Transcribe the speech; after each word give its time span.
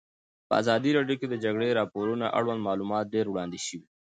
په 0.47 0.53
ازادي 0.61 0.91
راډیو 0.97 1.19
کې 1.19 1.27
د 1.29 1.31
د 1.37 1.41
جګړې 1.43 1.77
راپورونه 1.79 2.25
اړوند 2.37 2.61
معلومات 2.67 3.05
ډېر 3.15 3.25
وړاندې 3.29 3.59
شوي. 3.67 3.87